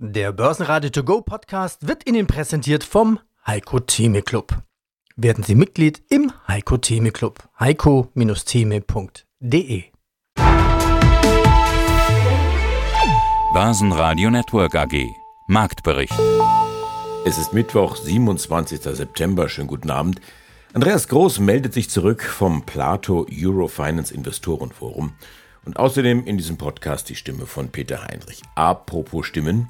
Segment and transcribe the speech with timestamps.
[0.00, 4.62] Der Börsenradio To Go Podcast wird Ihnen präsentiert vom Heiko Theme Club.
[5.16, 7.42] Werden Sie Mitglied im Heiko Theme Club.
[7.58, 9.82] heiko-theme.de
[13.52, 15.04] Börsenradio Network AG
[15.48, 16.14] Marktbericht.
[17.26, 18.82] Es ist Mittwoch, 27.
[18.82, 19.48] September.
[19.48, 20.20] Schönen guten Abend.
[20.74, 25.14] Andreas Groß meldet sich zurück vom Plato Eurofinance Investorenforum
[25.68, 28.40] und außerdem in diesem Podcast die Stimme von Peter Heinrich.
[28.54, 29.68] Apropos Stimmen.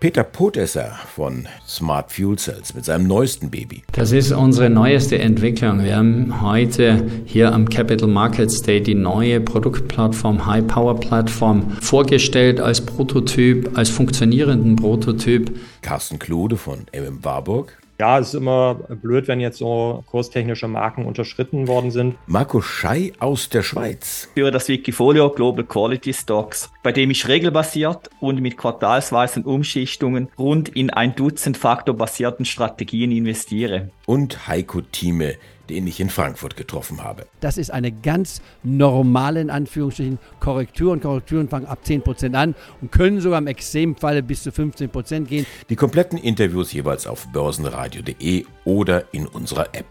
[0.00, 3.84] Peter Potesser von Smart Fuel Cells mit seinem neuesten Baby.
[3.92, 5.84] Das ist unsere neueste Entwicklung.
[5.84, 12.60] Wir haben heute hier am Capital Markets Day die neue Produktplattform, High Power Plattform vorgestellt
[12.60, 15.56] als Prototyp, als funktionierenden Prototyp.
[15.82, 17.78] Carsten Klude von MM Warburg.
[18.00, 22.14] Ja, es ist immer blöd, wenn jetzt so kurstechnische Marken unterschritten worden sind.
[22.26, 24.28] Marco Schei aus der Schweiz.
[24.34, 30.68] Für das Wikifolio Global Quality Stocks, bei dem ich regelbasiert und mit quartalsweisen Umschichtungen rund
[30.68, 33.90] in ein Dutzend faktorbasierten Strategien investiere.
[34.06, 35.34] Und Heiko Thieme,
[35.68, 37.26] den ich in Frankfurt getroffen habe.
[37.40, 40.92] Das ist eine ganz normale, in Anführungsstrichen, Korrektur.
[40.92, 45.46] Und Korrekturen fangen ab 10% an und können sogar im Extremfalle bis zu 15% gehen.
[45.68, 49.86] Die kompletten Interviews jeweils auf börsenradio.de oder in unserer App.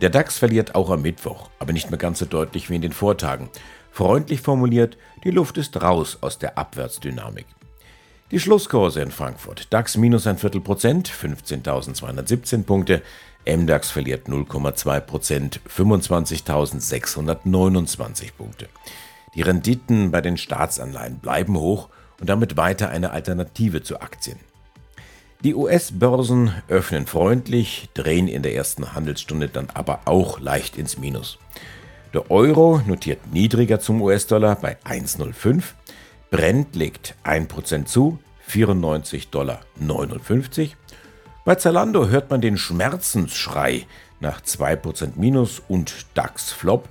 [0.00, 2.92] Der DAX verliert auch am Mittwoch, aber nicht mehr ganz so deutlich wie in den
[2.92, 3.50] Vortagen.
[3.90, 7.46] Freundlich formuliert, die Luft ist raus aus der Abwärtsdynamik.
[8.30, 9.72] Die Schlusskurse in Frankfurt.
[9.72, 13.00] DAX minus ein Viertel Prozent, 15.217 Punkte.
[13.46, 18.68] MDAX verliert 0,2 Prozent, 25.629 Punkte.
[19.34, 21.88] Die Renditen bei den Staatsanleihen bleiben hoch
[22.20, 24.38] und damit weiter eine Alternative zu Aktien.
[25.42, 31.38] Die US-Börsen öffnen freundlich, drehen in der ersten Handelsstunde dann aber auch leicht ins Minus.
[32.12, 35.62] Der Euro notiert niedriger zum US-Dollar bei 1,05.
[36.30, 38.18] Brent legt 1% zu,
[38.50, 39.60] 94,59 Dollar.
[41.44, 43.86] Bei Zalando hört man den Schmerzensschrei
[44.20, 46.88] nach 2% Minus und DAX-Flop.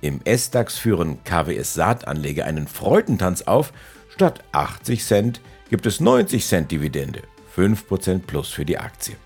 [0.00, 3.72] Im S-DAX führen KWS-Saatanleger einen Freudentanz auf.
[4.08, 7.22] Statt 80 Cent gibt es 90 Cent Dividende.
[7.56, 9.16] 5% plus für die Aktie.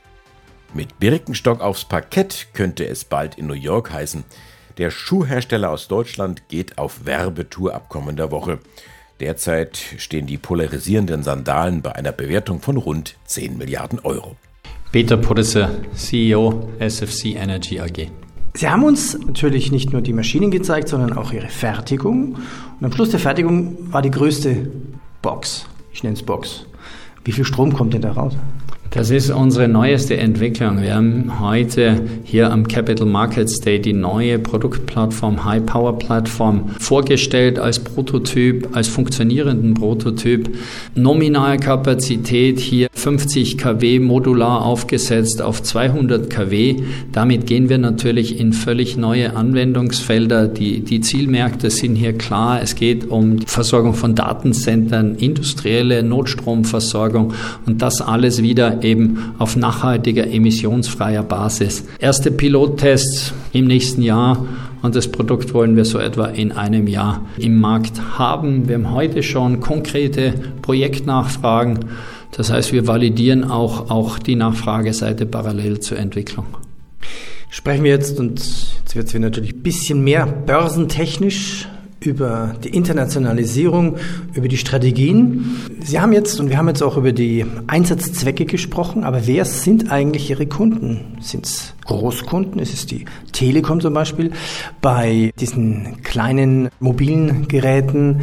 [0.75, 4.25] Mit Birkenstock aufs Parkett könnte es bald in New York heißen.
[4.77, 8.59] Der Schuhhersteller aus Deutschland geht auf Werbetour ab kommender Woche.
[9.21, 14.37] Derzeit stehen die polarisierenden Sandalen bei einer Bewertung von rund 10 Milliarden Euro.
[14.91, 18.09] Peter Podesser, CEO SFC Energy AG.
[18.55, 22.37] Sie haben uns natürlich nicht nur die Maschinen gezeigt, sondern auch ihre Fertigung.
[22.79, 24.71] Und am Schluss der Fertigung war die größte
[25.23, 25.67] Box.
[25.93, 26.67] Ich nenne es Box.
[27.25, 28.37] Wie viel Strom kommt denn da raus?
[28.95, 30.81] Das ist unsere neueste Entwicklung.
[30.81, 37.59] Wir haben heute hier am Capital Markets Day die neue Produktplattform, High Power Plattform vorgestellt
[37.59, 40.49] als Prototyp, als funktionierenden Prototyp.
[40.95, 46.77] Nominalkapazität hier 50 kW modular aufgesetzt auf 200 kW.
[47.11, 50.47] Damit gehen wir natürlich in völlig neue Anwendungsfelder.
[50.47, 52.63] Die, die Zielmärkte sind hier klar.
[52.63, 57.35] Es geht um die Versorgung von Datencentern, industrielle Notstromversorgung
[57.67, 61.85] und das alles wieder eben auf nachhaltiger, emissionsfreier Basis.
[61.99, 64.47] Erste Pilottests im nächsten Jahr
[64.83, 68.69] und das Produkt wollen wir so etwa in einem Jahr im Markt haben.
[68.69, 71.87] Wir haben heute schon konkrete Projektnachfragen.
[72.33, 76.47] Das heißt, wir validieren auch, auch die Nachfrageseite parallel zur Entwicklung.
[77.49, 81.69] Sprechen wir jetzt, und jetzt wird es natürlich ein bisschen mehr börsentechnisch,
[82.07, 83.97] über die Internationalisierung,
[84.35, 85.57] über die Strategien.
[85.83, 89.91] Sie haben jetzt, und wir haben jetzt auch über die Einsatzzwecke gesprochen, aber wer sind
[89.91, 91.19] eigentlich Ihre Kunden?
[91.21, 92.61] Sind es Großkunden?
[92.61, 94.33] Ist es die Telekom zum Beispiel?
[94.81, 98.23] Bei diesen kleinen mobilen Geräten?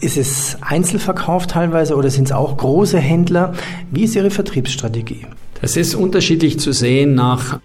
[0.00, 3.52] Ist es Einzelverkauf teilweise oder sind es auch große Händler?
[3.90, 5.26] Wie ist Ihre Vertriebsstrategie?
[5.60, 7.60] Das ist unterschiedlich zu sehen nach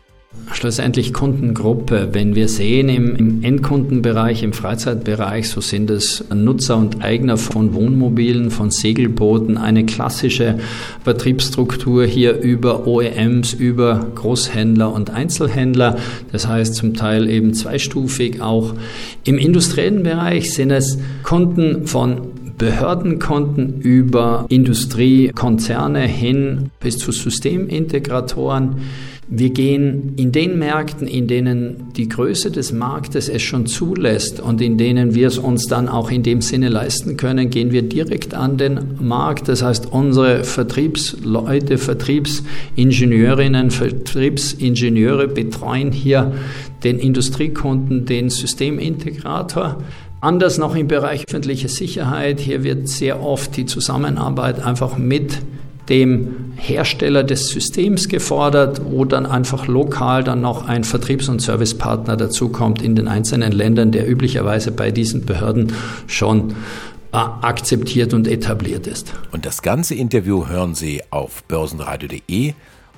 [0.51, 2.09] schlussendlich Kundengruppe.
[2.13, 8.51] Wenn wir sehen im, Endkundenbereich, im Freizeitbereich, so sind es Nutzer und Eigner von Wohnmobilen,
[8.51, 10.59] von Segelbooten, eine klassische
[11.03, 15.98] Vertriebsstruktur hier über OEMs, über Großhändler und Einzelhändler.
[16.31, 18.74] Das heißt zum Teil eben zweistufig auch.
[19.24, 28.77] Im industriellen Bereich sind es Kunden von Behördenkonten über Industriekonzerne hin bis zu Systemintegratoren.
[29.27, 34.62] Wir gehen in den Märkten, in denen die Größe des Marktes es schon zulässt und
[34.62, 38.36] in denen wir es uns dann auch in dem Sinne leisten können, gehen wir direkt
[38.36, 39.48] an den Markt.
[39.48, 46.33] Das heißt, unsere Vertriebsleute, Vertriebsingenieurinnen, Vertriebsingenieure betreuen hier
[46.83, 49.81] den Industriekunden, den Systemintegrator.
[50.22, 52.39] Anders noch im Bereich öffentliche Sicherheit.
[52.39, 55.39] Hier wird sehr oft die Zusammenarbeit einfach mit
[55.90, 62.18] dem Hersteller des Systems gefordert, wo dann einfach lokal dann noch ein Vertriebs- und Servicepartner
[62.18, 65.74] dazukommt in den einzelnen Ländern, der üblicherweise bei diesen Behörden
[66.08, 66.52] schon
[67.12, 69.14] äh, akzeptiert und etabliert ist.
[69.32, 72.54] Und das ganze Interview hören Sie auf börsenradio.de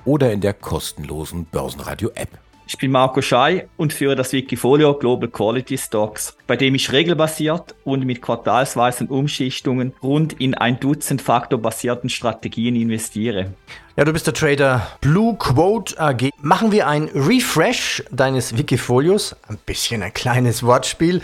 [0.05, 2.29] oder in der kostenlosen Börsenradio-App.
[2.69, 7.75] Ich bin Marco Schei und führe das Wikifolio Global Quality Stocks, bei dem ich regelbasiert
[7.85, 13.53] und mit quartalsweisen Umschichtungen rund in ein Dutzend faktorbasierten Strategien investiere.
[13.97, 16.29] Ja, du bist der Trader Blue Quote AG.
[16.39, 19.35] Machen wir ein Refresh deines Wikifolios.
[19.47, 21.19] Ein bisschen ein kleines Wortspiel.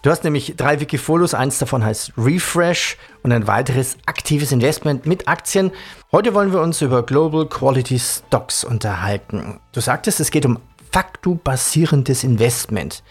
[0.00, 1.34] Du hast nämlich drei Wikifolios.
[1.34, 5.70] Eins davon heißt Refresh und ein weiteres aktives Investment mit Aktien.
[6.12, 9.60] Heute wollen wir uns über Global Quality Stocks unterhalten.
[9.72, 10.60] Du sagtest, es geht um
[10.92, 13.02] faktobasierendes Investment.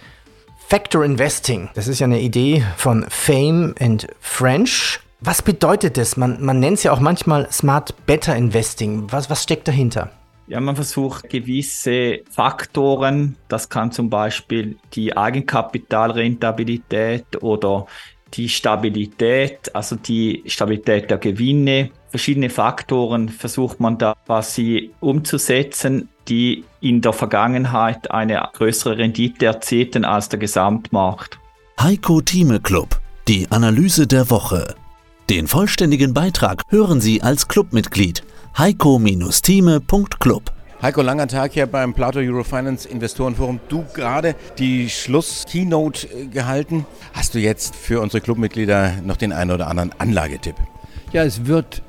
[0.68, 5.03] Factor Investing, das ist ja eine Idee von Fame and French.
[5.26, 6.18] Was bedeutet das?
[6.18, 9.10] Man, man nennt es ja auch manchmal Smart Better Investing.
[9.10, 10.12] Was, was steckt dahinter?
[10.48, 17.86] Ja, man versucht gewisse Faktoren, das kann zum Beispiel die Eigenkapitalrentabilität oder
[18.34, 26.66] die Stabilität, also die Stabilität der Gewinne, verschiedene Faktoren versucht man da quasi umzusetzen, die
[26.82, 31.40] in der Vergangenheit eine größere Rendite erzielten als der Gesamtmarkt.
[31.80, 33.00] Heiko Thieme Club,
[33.30, 34.76] die Analyse der Woche.
[35.30, 38.24] Den vollständigen Beitrag hören Sie als Clubmitglied
[38.58, 40.52] heiko-thieme.club.
[40.82, 43.62] Heiko, langer Tag hier beim Plato Eurofinance Investorenforum.
[43.70, 46.86] Du gerade die Schluss-Keynote äh, gehalten.
[47.14, 50.56] Hast du jetzt für unsere Clubmitglieder noch den einen oder anderen Anlagetipp?
[51.14, 51.82] Ja, es wird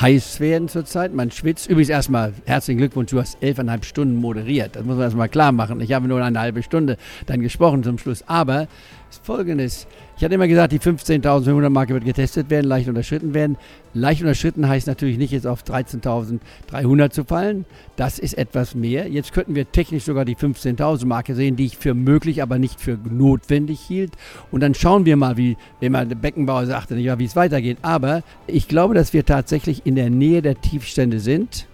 [0.00, 1.12] heiß werden zurzeit.
[1.12, 1.68] Man schwitzt.
[1.68, 4.76] Übrigens erstmal herzlichen Glückwunsch, du hast elfeinhalb Stunden moderiert.
[4.76, 5.80] Das muss man erstmal klar machen.
[5.80, 6.96] Ich habe nur eine halbe Stunde
[7.26, 8.22] dann gesprochen zum Schluss.
[8.28, 8.68] Aber
[9.16, 9.86] folgendes.
[10.16, 13.56] Ich hatte immer gesagt, die 15.500 Marke wird getestet werden, leicht unterschritten werden.
[13.94, 17.64] Leicht unterschritten heißt natürlich nicht jetzt auf 13.300 zu fallen.
[17.96, 19.08] Das ist etwas mehr.
[19.08, 22.80] Jetzt könnten wir technisch sogar die 15.000 Marke sehen, die ich für möglich, aber nicht
[22.80, 24.12] für notwendig hielt.
[24.50, 27.78] Und dann schauen wir mal, wie immer der Beckenbauer sagte, nicht wie es weitergeht.
[27.82, 31.68] Aber ich glaube, dass wir tatsächlich in der Nähe der Tiefstände sind.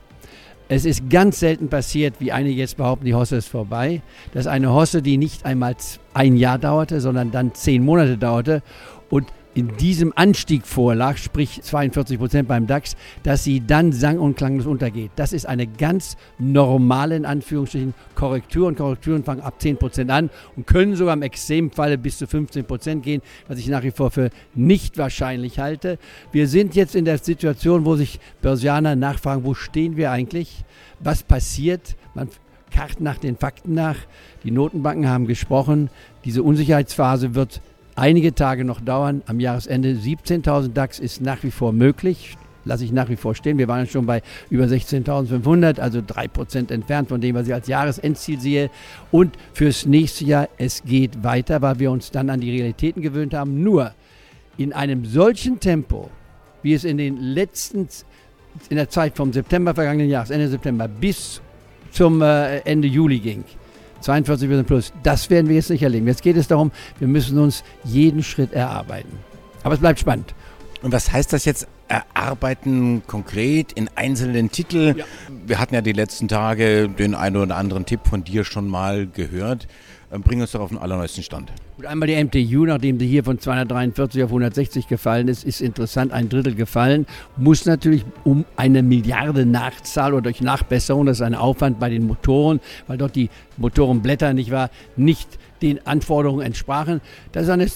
[0.69, 4.01] Es ist ganz selten passiert, wie einige jetzt behaupten, die Hosse ist vorbei,
[4.33, 5.77] dass eine Hosse, die nicht einmal
[6.15, 8.63] ein Jahr dauerte, sondern dann zehn Monate dauerte
[9.11, 14.37] und in diesem Anstieg vorlag, sprich 42 Prozent beim DAX, dass sie dann sang- und
[14.37, 15.13] klanglos untergeht.
[15.17, 20.31] Das ist eine ganz normale, in Anführungsstrichen, Korrektur und Korrekturen fangen ab 10 Prozent an
[20.57, 24.11] und können sogar im Extremfalle bis zu 15 Prozent gehen, was ich nach wie vor
[24.11, 25.99] für nicht wahrscheinlich halte.
[26.33, 30.65] Wir sind jetzt in der Situation, wo sich Börsianer nachfragen, wo stehen wir eigentlich?
[31.01, 31.97] Was passiert?
[32.15, 32.29] Man
[32.71, 33.97] karrt nach den Fakten nach.
[34.43, 35.91] Die Notenbanken haben gesprochen.
[36.25, 37.61] Diese Unsicherheitsphase wird
[37.97, 39.23] einige Tage noch dauern.
[39.27, 42.37] Am Jahresende 17.000 DAX ist nach wie vor möglich.
[42.65, 43.59] Lasse ich nach wie vor stehen.
[43.59, 48.41] Wir waren schon bei über 16.500, also 3% entfernt von dem, was ich als Jahresendziel
[48.41, 48.71] sehe.
[49.11, 53.35] Und fürs nächste Jahr, es geht weiter, weil wir uns dann an die Realitäten gewöhnt
[53.35, 53.63] haben.
[53.63, 53.93] Nur
[54.57, 56.11] in einem solchen Tempo,
[56.63, 57.89] wie es in den letzten,
[58.71, 61.43] in der Zeit vom September vergangenen Jahres, Ende September bis
[61.91, 63.45] zum äh, Ende Juli ging,
[64.05, 64.93] 42 Prozent plus.
[65.03, 66.07] Das werden wir jetzt nicht erleben.
[66.07, 69.19] Jetzt geht es darum, wir müssen uns jeden Schritt erarbeiten.
[69.63, 70.35] Aber es bleibt spannend.
[70.83, 74.95] Und was heißt das jetzt erarbeiten konkret in einzelnen Titel?
[74.99, 75.05] Ja.
[75.47, 79.07] Wir hatten ja die letzten Tage den einen oder anderen Tipp von dir schon mal
[79.07, 79.67] gehört.
[80.15, 81.51] Ähm, bring uns doch auf den allerneuesten Stand.
[81.77, 86.13] Gut, einmal die MTU, nachdem sie hier von 243 auf 160 gefallen ist, ist interessant,
[86.13, 87.07] ein Drittel gefallen.
[87.37, 92.07] Muss natürlich um eine Milliarde Nachzahl oder durch Nachbesserung, das ist ein Aufwand bei den
[92.07, 95.29] Motoren, weil dort die Motorenblätter nicht war, nicht
[95.63, 97.01] den Anforderungen entsprachen.
[97.33, 97.67] Das ist eine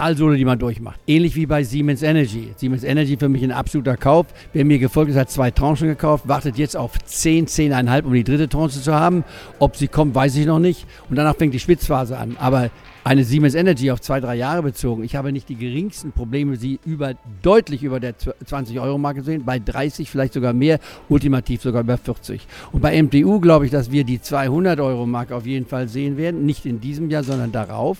[0.00, 0.98] Talsohle, die man durchmacht.
[1.06, 2.54] Ähnlich wie bei Siemens Energy.
[2.56, 4.28] Siemens Energy für mich ein absoluter Kauf.
[4.54, 8.24] Wer mir gefolgt ist, hat zwei Tranchen gekauft, wartet jetzt auf 10, 10,5, um die
[8.24, 9.24] dritte Tranche zu haben.
[9.58, 10.86] Ob sie kommt, weiß ich noch nicht.
[11.10, 12.38] Und danach fängt die Spitzphase an.
[12.40, 12.70] Aber
[13.04, 15.04] eine Siemens Energy auf zwei, drei Jahre bezogen.
[15.04, 19.58] Ich habe nicht die geringsten Probleme, sie über, deutlich über der 20-Euro-Marke zu sehen, bei
[19.58, 20.78] 30 vielleicht sogar mehr,
[21.08, 22.46] ultimativ sogar über 40.
[22.72, 26.66] Und bei MTU glaube ich, dass wir die 200-Euro-Marke auf jeden Fall sehen werden, nicht
[26.66, 27.98] in diesem Jahr, sondern darauf.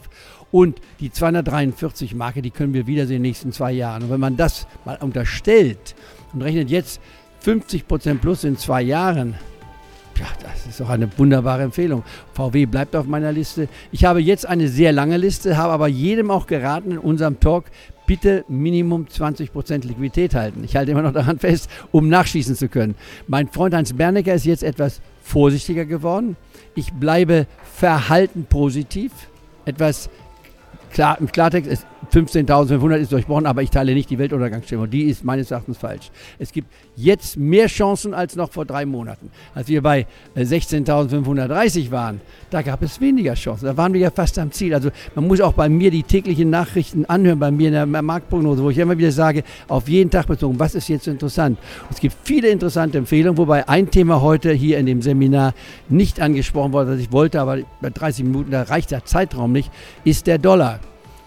[0.52, 4.02] Und die 243-Marke, die können wir wiedersehen in den nächsten zwei Jahren.
[4.02, 5.94] Und wenn man das mal unterstellt
[6.32, 7.00] und rechnet jetzt
[7.40, 9.34] 50 Prozent plus in zwei Jahren,
[10.20, 12.02] ja, das ist doch eine wunderbare Empfehlung.
[12.34, 13.68] VW bleibt auf meiner Liste.
[13.90, 17.64] Ich habe jetzt eine sehr lange Liste, habe aber jedem auch geraten in unserem Talk,
[18.06, 20.62] bitte Minimum 20% Liquidität halten.
[20.64, 22.96] Ich halte immer noch daran fest, um nachschießen zu können.
[23.28, 26.36] Mein Freund Hans Bernecker ist jetzt etwas vorsichtiger geworden.
[26.74, 29.12] Ich bleibe verhalten positiv.
[29.64, 30.10] Etwas
[30.92, 34.90] klar, im Klartext, 15.500 ist durchbrochen, aber ich teile nicht die Weltuntergangsstimmung.
[34.90, 36.10] Die ist meines Erachtens falsch.
[36.38, 39.30] Es gibt jetzt mehr Chancen als noch vor drei Monaten.
[39.54, 43.66] Als wir bei 16.530 äh, waren, da gab es weniger Chancen.
[43.66, 44.74] Da waren wir ja fast am Ziel.
[44.74, 48.62] Also man muss auch bei mir die täglichen Nachrichten anhören, bei mir in der Marktprognose,
[48.62, 51.58] wo ich immer wieder sage, auf jeden Tag bezogen, was ist jetzt interessant.
[51.90, 55.54] Es gibt viele interessante Empfehlungen, wobei ein Thema heute hier in dem Seminar
[55.88, 59.70] nicht angesprochen wurde, das ich wollte, aber bei 30 Minuten, da reicht der Zeitraum nicht,
[60.04, 60.80] ist der Dollar.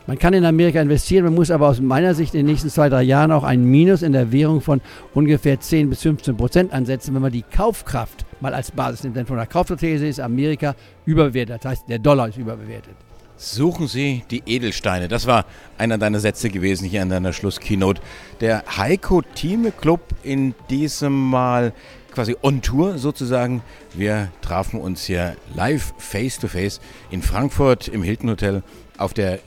[0.05, 2.89] Man kann in Amerika investieren, man muss aber aus meiner Sicht in den nächsten zwei,
[2.89, 4.81] drei Jahren auch ein Minus in der Währung von
[5.13, 9.15] ungefähr 10 bis 15 Prozent ansetzen, wenn man die Kaufkraft mal als Basis nimmt.
[9.15, 11.63] Denn von der Kaufthese ist Amerika überbewertet.
[11.63, 12.95] Das heißt, der Dollar ist überbewertet.
[13.38, 15.07] Suchen Sie die Edelsteine.
[15.07, 15.45] Das war
[15.77, 18.01] einer deiner Sätze gewesen hier in deiner Schlusskeynote.
[18.41, 21.74] Der Heiko Thieme Club in diesem Mal
[22.12, 23.62] quasi on Tour sozusagen.
[23.93, 28.63] Wir trafen uns hier live face to face in Frankfurt im Hilton Hotel
[28.98, 29.39] auf der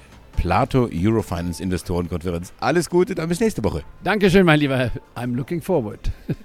[0.46, 2.52] Plato Eurofinance Investorenkonferenz.
[2.60, 3.82] Alles Gute, dann bis nächste Woche.
[4.04, 4.92] Dankeschön, mein Lieber.
[5.16, 6.12] I'm looking forward.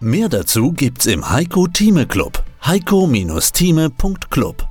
[0.00, 2.42] Mehr dazu gibt's im Heiko Thieme Club.
[2.66, 4.66] heiko-thieme.club.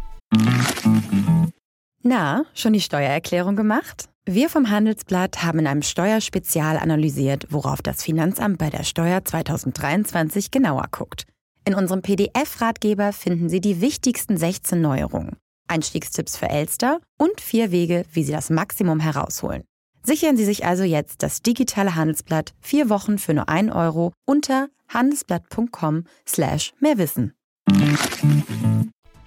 [2.04, 4.10] Na, schon die Steuererklärung gemacht?
[4.26, 10.52] Wir vom Handelsblatt haben in einem Steuerspezial analysiert, worauf das Finanzamt bei der Steuer 2023
[10.52, 11.24] genauer guckt.
[11.64, 15.38] In unserem PDF-Ratgeber finden Sie die wichtigsten 16 Neuerungen.
[15.68, 19.64] Einstiegstipps für Elster und vier Wege, wie Sie das Maximum herausholen.
[20.04, 24.70] Sichern Sie sich also jetzt das digitale Handelsblatt vier Wochen für nur 1 Euro unter
[24.94, 27.34] handelsblatt.com slash mehrwissen.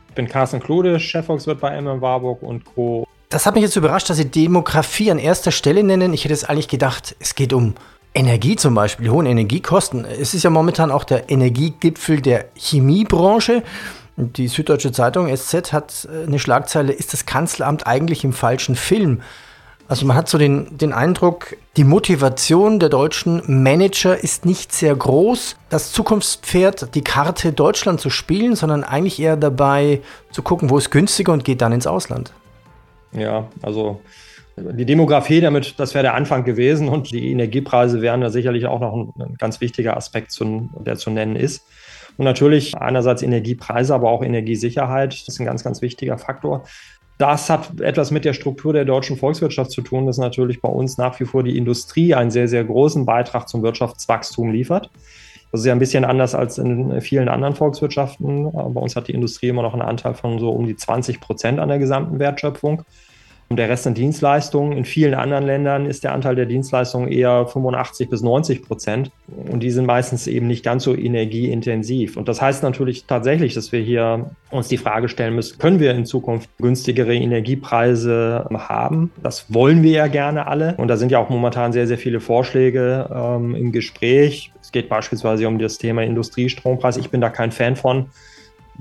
[0.08, 3.06] Ich bin Carsten Klude, Chefvolkswirt bei MM Warburg und Co.
[3.28, 6.12] Das hat mich jetzt überrascht, dass Sie Demografie an erster Stelle nennen.
[6.12, 7.74] Ich hätte es eigentlich gedacht, es geht um
[8.12, 10.04] Energie zum Beispiel, die hohen Energiekosten.
[10.04, 13.62] Es ist ja momentan auch der Energiegipfel der Chemiebranche.
[14.20, 19.22] Die Süddeutsche Zeitung SZ hat äh, eine Schlagzeile, ist das Kanzleramt eigentlich im falschen Film?
[19.88, 24.94] Also man hat so den, den Eindruck, die Motivation der deutschen Manager ist nicht sehr
[24.94, 30.00] groß, das Zukunftspferd, die Karte Deutschland zu spielen, sondern eigentlich eher dabei
[30.30, 32.32] zu gucken, wo es günstiger und geht dann ins Ausland.
[33.12, 34.00] Ja, also
[34.56, 38.78] die Demografie, damit, das wäre der Anfang gewesen und die Energiepreise wären da sicherlich auch
[38.78, 41.64] noch ein, ein ganz wichtiger Aspekt, zu, der zu nennen ist.
[42.20, 45.14] Und natürlich einerseits Energiepreise, aber auch Energiesicherheit.
[45.14, 46.64] Das ist ein ganz, ganz wichtiger Faktor.
[47.16, 50.98] Das hat etwas mit der Struktur der deutschen Volkswirtschaft zu tun, dass natürlich bei uns
[50.98, 54.90] nach wie vor die Industrie einen sehr, sehr großen Beitrag zum Wirtschaftswachstum liefert.
[55.50, 58.52] Das ist ja ein bisschen anders als in vielen anderen Volkswirtschaften.
[58.52, 61.58] Bei uns hat die Industrie immer noch einen Anteil von so um die 20 Prozent
[61.58, 62.82] an der gesamten Wertschöpfung.
[63.50, 64.78] Und der Rest sind Dienstleistungen.
[64.78, 69.10] In vielen anderen Ländern ist der Anteil der Dienstleistungen eher 85 bis 90 Prozent.
[69.26, 72.16] Und die sind meistens eben nicht ganz so energieintensiv.
[72.16, 75.90] Und das heißt natürlich tatsächlich, dass wir hier uns die Frage stellen müssen, können wir
[75.90, 79.10] in Zukunft günstigere Energiepreise haben?
[79.20, 80.76] Das wollen wir ja gerne alle.
[80.76, 84.52] Und da sind ja auch momentan sehr, sehr viele Vorschläge ähm, im Gespräch.
[84.62, 86.98] Es geht beispielsweise um das Thema Industriestrompreis.
[86.98, 88.10] Ich bin da kein Fan von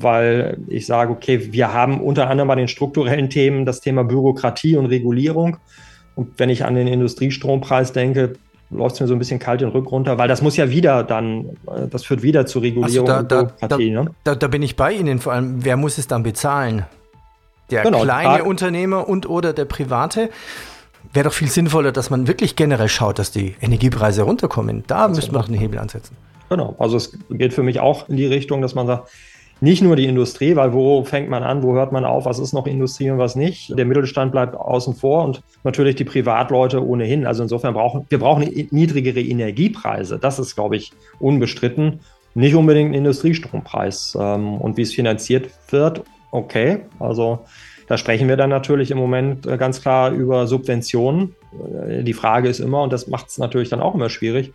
[0.01, 4.77] weil ich sage, okay, wir haben unter anderem bei den strukturellen Themen das Thema Bürokratie
[4.77, 5.57] und Regulierung.
[6.15, 8.33] Und wenn ich an den Industriestrompreis denke,
[8.69, 11.03] läuft es mir so ein bisschen kalt den Rück runter, weil das muss ja wieder
[11.03, 11.57] dann,
[11.89, 13.93] das führt wieder zu Regulierung also da, und Bürokratie.
[13.93, 14.11] Da, ne?
[14.23, 16.85] da, da, bin ich bei Ihnen, vor allem, wer muss es dann bezahlen?
[17.71, 20.29] Der genau, kleine Unternehmer und oder der private?
[21.13, 24.83] Wäre doch viel sinnvoller, dass man wirklich generell schaut, dass die Energiepreise runterkommen.
[24.87, 26.15] Da müsste man doch einen Hebel ansetzen.
[26.49, 29.09] Genau, also es geht für mich auch in die Richtung, dass man sagt,
[29.61, 32.53] nicht nur die Industrie, weil wo fängt man an, wo hört man auf, was ist
[32.53, 33.77] noch Industrie und was nicht.
[33.77, 37.25] Der Mittelstand bleibt außen vor und natürlich die Privatleute ohnehin.
[37.25, 40.17] Also insofern brauchen wir brauchen niedrigere Energiepreise.
[40.19, 41.99] Das ist, glaube ich, unbestritten.
[42.35, 44.17] Nicht unbedingt ein Industriestrompreis.
[44.19, 46.79] Ähm, und wie es finanziert wird, okay.
[46.99, 47.39] Also
[47.87, 51.35] da sprechen wir dann natürlich im Moment äh, ganz klar über Subventionen.
[51.87, 54.53] Äh, die Frage ist immer, und das macht es natürlich dann auch immer schwierig,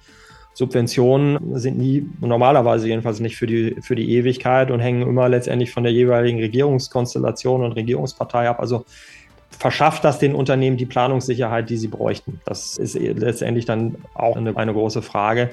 [0.54, 5.72] Subventionen sind nie, normalerweise jedenfalls nicht für die, für die Ewigkeit und hängen immer letztendlich
[5.72, 8.60] von der jeweiligen Regierungskonstellation und Regierungspartei ab.
[8.60, 8.84] Also
[9.50, 12.40] verschafft das den Unternehmen die Planungssicherheit, die sie bräuchten?
[12.44, 15.50] Das ist letztendlich dann auch eine, eine große Frage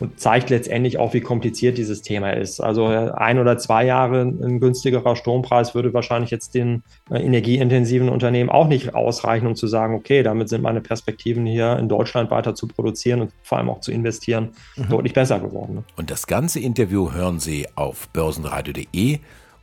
[0.00, 2.60] und zeigt letztendlich auch, wie kompliziert dieses Thema ist.
[2.60, 8.50] Also ein oder zwei Jahre ein günstigerer Strompreis würde wahrscheinlich jetzt den äh, energieintensiven Unternehmen
[8.50, 12.54] auch nicht ausreichen, um zu sagen, okay, damit sind meine Perspektiven hier in Deutschland weiter
[12.54, 14.88] zu produzieren und vor allem auch zu investieren mhm.
[14.88, 15.84] deutlich besser geworden.
[15.96, 19.18] Und das ganze Interview hören Sie auf börsenradio.de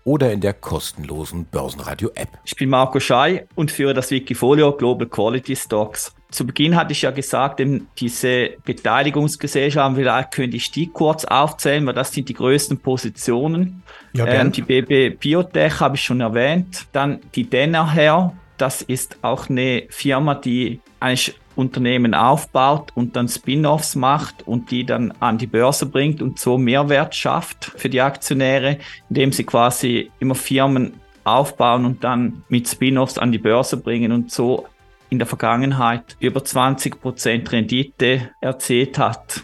[0.06, 2.30] oder in der kostenlosen Börsenradio-App.
[2.46, 6.16] Ich bin Marco Schei und führe das Wikifolio Global Quality Stocks.
[6.36, 7.62] Zu Beginn hatte ich ja gesagt,
[7.98, 13.84] diese Beteiligungsgesellschaften, vielleicht könnte ich die kurz aufzählen, weil das sind die größten Positionen.
[14.12, 16.88] Ja, ähm, die BB Biotech habe ich schon erwähnt.
[16.92, 23.96] Dann die Dennerher, Das ist auch eine Firma, die eigentlich Unternehmen aufbaut und dann Spin-offs
[23.96, 28.80] macht und die dann an die Börse bringt und so Mehrwert schafft für die Aktionäre,
[29.10, 34.32] indem sie quasi immer Firmen aufbauen und dann mit Spin-offs an die Börse bringen und
[34.32, 34.68] so
[35.10, 39.44] in der Vergangenheit über 20% Rendite erzählt hat.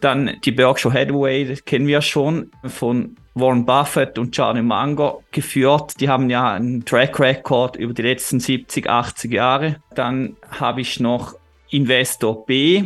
[0.00, 6.00] Dann die Berkshire Hathaway, das kennen wir schon von Warren Buffett und Charlie Munger geführt.
[6.00, 9.76] Die haben ja einen Track Record über die letzten 70, 80 Jahre.
[9.94, 11.34] Dann habe ich noch
[11.70, 12.84] Investor B.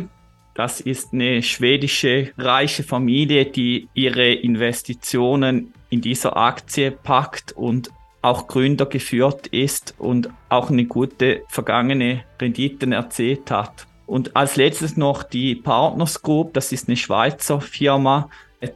[0.55, 7.89] Das ist eine schwedische reiche Familie, die ihre Investitionen in dieser Aktie packt und
[8.21, 13.87] auch Gründer geführt ist und auch eine gute vergangene Renditen erzählt hat.
[14.05, 18.29] Und als letztes noch die Partners Group, das ist eine Schweizer Firma,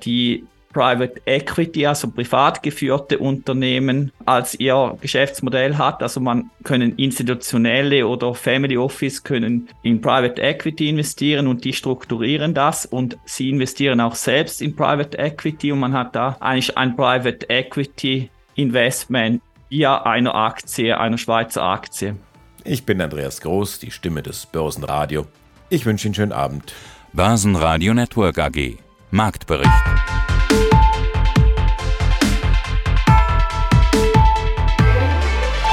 [0.04, 6.02] die Private Equity, also privat geführte Unternehmen, als ihr Geschäftsmodell hat.
[6.02, 12.54] Also man können institutionelle oder Family Office können in Private Equity investieren und die strukturieren
[12.54, 16.96] das und sie investieren auch selbst in Private Equity und man hat da eigentlich ein
[16.96, 22.16] Private Equity Investment via einer Aktie, einer Schweizer Aktie.
[22.64, 25.26] Ich bin Andreas Groß, die Stimme des Börsenradio.
[25.70, 26.74] Ich wünsche Ihnen einen schönen Abend.
[27.14, 28.78] Börsenradio Network AG.
[29.12, 29.70] Marktbericht.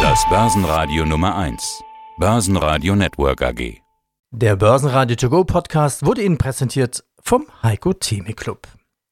[0.00, 1.82] Das Börsenradio Nummer 1.
[2.18, 3.80] Börsenradio Network AG.
[4.30, 8.66] Der Börsenradio To Go Podcast wurde Ihnen präsentiert vom Heiko Theme Club.